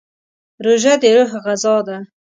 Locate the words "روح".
1.15-1.31